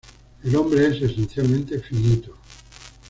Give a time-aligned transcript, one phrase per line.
[0.41, 2.35] El hombre es esencialmente finito.